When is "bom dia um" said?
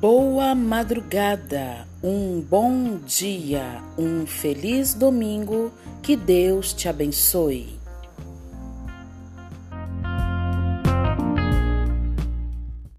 2.42-4.26